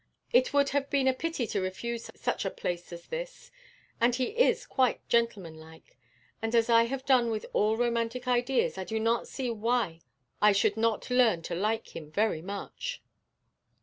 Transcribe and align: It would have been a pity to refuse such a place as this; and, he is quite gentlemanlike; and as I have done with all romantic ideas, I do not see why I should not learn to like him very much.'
It 0.33 0.51
would 0.51 0.69
have 0.69 0.89
been 0.89 1.07
a 1.07 1.13
pity 1.13 1.45
to 1.45 1.61
refuse 1.61 2.09
such 2.15 2.43
a 2.43 2.49
place 2.49 2.91
as 2.91 3.05
this; 3.09 3.51
and, 3.99 4.15
he 4.15 4.29
is 4.29 4.65
quite 4.65 5.07
gentlemanlike; 5.07 5.95
and 6.41 6.55
as 6.55 6.71
I 6.71 6.85
have 6.85 7.05
done 7.05 7.29
with 7.29 7.45
all 7.53 7.77
romantic 7.77 8.27
ideas, 8.27 8.79
I 8.79 8.83
do 8.83 8.99
not 8.99 9.27
see 9.27 9.51
why 9.51 10.01
I 10.41 10.53
should 10.53 10.75
not 10.75 11.11
learn 11.11 11.43
to 11.43 11.53
like 11.53 11.95
him 11.95 12.09
very 12.09 12.41
much.' 12.41 13.03